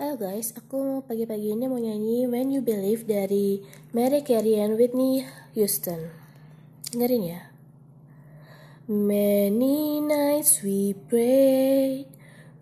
Halo 0.00 0.16
guys, 0.16 0.56
aku 0.56 1.04
pagi-pagi 1.04 1.52
ini 1.52 1.68
mau 1.68 1.76
nyanyi 1.76 2.24
When 2.24 2.48
You 2.48 2.64
Believe 2.64 3.04
dari 3.04 3.60
Mariah 3.92 4.24
Carey 4.24 4.56
and 4.56 4.80
Whitney 4.80 5.28
Houston. 5.52 6.08
Dengerin 6.88 7.36
ya. 7.36 7.52
Many 8.88 10.00
nights 10.00 10.64
we 10.64 10.96
prayed 10.96 12.08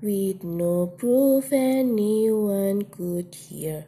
with 0.03 0.43
no 0.43 0.91
proof 0.91 1.55
anyone 1.55 2.91
could 2.91 3.31
hear. 3.31 3.87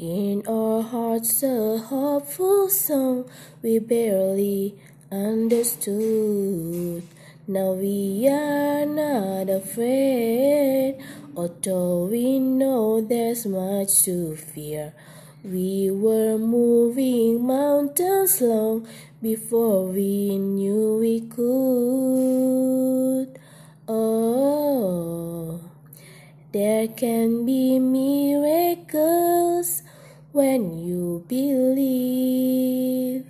In 0.00 0.48
our 0.48 0.80
hearts 0.80 1.44
a 1.44 1.76
hopeful 1.92 2.72
song 2.72 3.28
we 3.60 3.84
barely 3.84 4.80
understood. 5.12 7.04
Now 7.44 7.76
we 7.76 8.24
are 8.32 8.88
not 8.88 9.52
afraid 9.52 11.00
Although 11.38 12.10
we 12.10 12.40
know 12.40 13.00
there's 13.00 13.46
much 13.46 14.02
to 14.02 14.34
fear, 14.34 14.92
we 15.44 15.88
were 15.88 16.36
moving 16.36 17.46
mountains 17.46 18.40
long 18.40 18.88
before 19.22 19.86
we 19.86 20.36
knew 20.36 20.98
we 20.98 21.20
could. 21.30 23.38
Oh, 23.86 25.60
there 26.50 26.88
can 26.88 27.46
be 27.46 27.78
miracles 27.78 29.84
when 30.32 30.76
you 30.76 31.24
believe. 31.28 33.26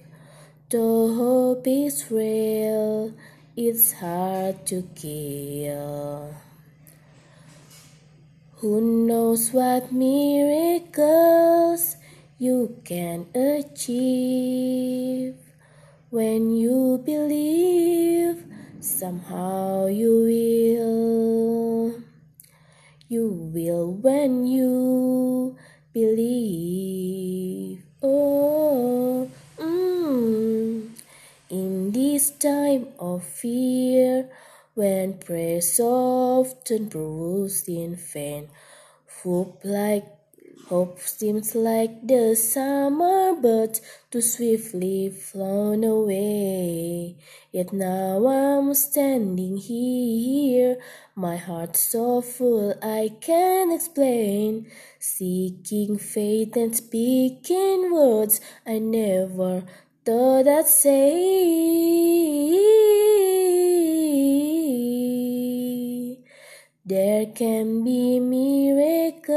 The 0.71 0.79
hope 0.79 1.67
is 1.67 2.11
real, 2.11 3.13
it's 3.55 3.93
hard 3.93 4.65
to 4.69 4.89
kill. 4.97 6.48
Who 8.61 8.81
knows 9.07 9.53
what 9.53 9.93
miracles 9.93 11.95
you 12.39 12.83
can 12.83 13.31
achieve? 13.31 15.37
When 16.11 16.51
you 16.51 16.99
believe 17.07 18.43
somehow 18.81 19.87
you 19.87 20.11
will. 20.27 22.03
You 23.07 23.31
will 23.55 23.95
when 23.95 24.45
you 24.45 25.57
believe. 25.93 27.85
Oh 28.03 29.31
mm. 29.57 30.89
in 31.49 31.93
this 31.93 32.31
time 32.31 32.89
of 32.99 33.23
fear 33.23 34.29
when 34.79 35.19
praise 35.19 35.81
often 35.81 36.89
proves 36.89 37.67
in 37.67 37.97
vain. 37.97 38.49
Hope 39.25 39.61
like 39.65 40.07
hope 40.69 41.01
seems 41.01 41.57
like 41.57 42.07
the 42.07 42.37
summer 42.37 43.35
bird 43.35 43.81
too 44.09 44.21
swiftly 44.21 45.11
flown 45.11 45.83
away. 45.83 47.17
Yet 47.51 47.73
now 47.73 48.25
I'm 48.29 48.73
standing 48.75 49.57
here, 49.57 50.77
my 51.17 51.37
heart 51.37 51.75
so 51.75 52.23
full 52.23 52.79
I 52.81 53.11
can't 53.21 53.73
explain. 53.75 54.71
Seeking 55.01 55.99
faith 55.99 56.55
and 56.55 56.77
speaking 56.77 57.91
words 57.93 58.41
I 58.65 58.79
never 58.79 59.65
thought 60.05 60.47
I'd 60.47 60.69
say. 60.69 61.89
There 66.89 67.27
can 67.27 67.85
be 67.85 68.19
miracles 68.19 69.37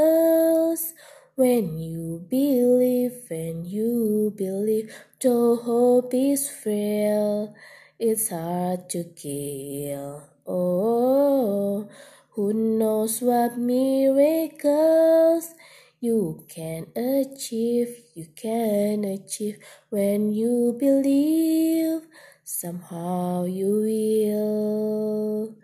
when 1.34 1.76
you 1.76 2.24
believe, 2.26 3.28
when 3.28 3.66
you 3.66 4.32
believe. 4.34 4.90
Though 5.20 5.56
hope 5.56 6.14
is 6.14 6.48
frail, 6.48 7.54
it's 7.98 8.30
hard 8.30 8.88
to 8.96 9.04
kill. 9.04 10.22
Oh, 10.46 11.90
who 12.30 12.54
knows 12.54 13.20
what 13.20 13.58
miracles 13.58 15.52
you 16.00 16.46
can 16.48 16.86
achieve, 16.96 18.00
you 18.14 18.28
can 18.34 19.04
achieve 19.04 19.58
when 19.90 20.32
you 20.32 20.74
believe. 20.80 22.00
Somehow 22.44 23.44
you 23.44 23.68
will. 23.84 25.61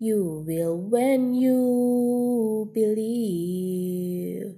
You 0.00 0.44
will 0.46 0.78
when 0.78 1.34
you 1.34 2.70
believe. 2.72 4.54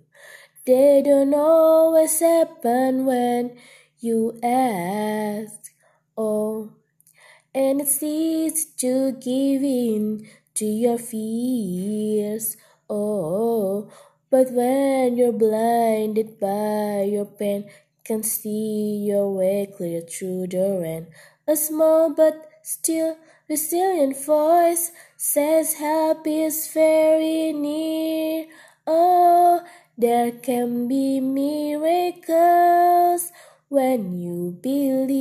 They 0.67 1.01
don't 1.03 1.33
always 1.33 2.21
happen 2.21 3.07
when 3.07 3.57
you 4.01 4.39
ask. 4.43 5.73
Oh, 6.15 6.73
and 7.55 7.81
it's 7.81 8.03
easy 8.03 8.69
to 8.85 9.13
give 9.13 9.63
in 9.65 10.29
to 10.57 10.67
your 10.67 10.99
fears. 10.99 12.59
Oh, 12.91 13.89
but 14.31 14.53
when 14.53 15.17
you're 15.17 15.33
blinded 15.33 16.39
by 16.39 17.09
your 17.09 17.25
pain, 17.25 17.65
can 18.05 18.23
see 18.23 19.09
your 19.09 19.33
way 19.33 19.73
clear 19.75 20.03
through 20.03 20.49
the 20.49 20.81
rain. 20.83 21.07
A 21.49 21.57
small 21.57 22.13
but 22.13 22.47
still 22.63 23.17
resilient 23.51 24.17
voice 24.25 24.93
says 25.17 25.75
help 25.75 26.25
is 26.25 26.71
very 26.73 27.53
near. 27.53 28.47
Oh, 28.87 29.61
there 29.99 30.31
can 30.31 30.87
be 30.87 31.19
miracles 31.19 33.33
when 33.69 34.21
you 34.21 34.57
believe. 34.63 35.19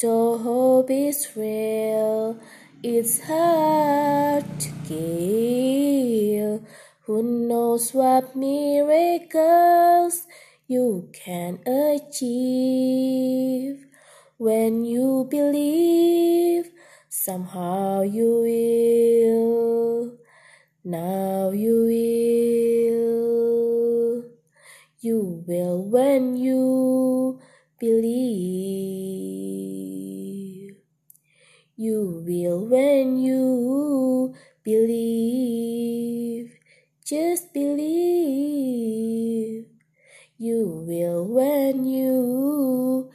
The 0.00 0.38
hope 0.42 0.90
is 0.90 1.28
real, 1.36 2.40
it's 2.82 3.20
hard 3.20 4.46
to 4.60 4.70
kill. 4.88 6.64
Who 7.04 7.22
knows 7.22 7.92
what 7.92 8.34
miracles 8.34 10.26
you 10.66 11.10
can 11.12 11.58
achieve 11.66 13.89
when 14.40 14.84
you 14.84 15.28
believe? 15.28 16.72
Somehow 17.10 18.00
you 18.00 18.40
will, 18.40 20.16
now 20.82 21.50
you 21.50 21.84
will, 21.84 23.04
you 25.00 25.44
will 25.46 25.84
when 25.84 26.38
you 26.38 27.38
believe. 27.78 29.20
You 31.76 32.24
will 32.26 32.64
when 32.64 33.18
you 33.18 34.34
believe, 34.64 36.56
just 37.04 37.52
believe. 37.52 38.90
You 40.38 40.84
will 40.88 41.26
when 41.28 41.84
you 41.84 43.10